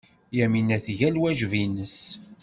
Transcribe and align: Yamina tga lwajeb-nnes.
Yamina 0.37 0.77
tga 0.85 1.09
lwajeb-nnes. 1.15 1.99